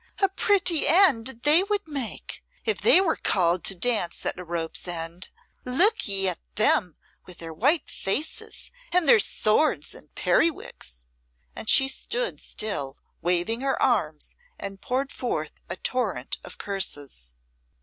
[0.17, 4.87] A pretty end they would make if they were called to dance at a rope's
[4.87, 5.29] end.
[5.63, 11.03] Look ye at them, with their white faces and their swords and periwigs!"
[11.55, 17.35] And she stood still, waving her arms, and poured forth a torrent of curses.